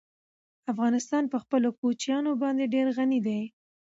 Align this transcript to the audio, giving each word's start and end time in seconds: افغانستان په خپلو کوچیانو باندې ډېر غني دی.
افغانستان 0.71 1.23
په 1.33 1.37
خپلو 1.43 1.69
کوچیانو 1.79 2.31
باندې 2.41 2.71
ډېر 2.73 2.87
غني 2.97 3.19
دی. 3.27 3.41